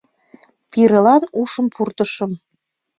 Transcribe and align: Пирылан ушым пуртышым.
Пирылан 0.71 1.23
ушым 1.41 1.67
пуртышым. 1.73 2.31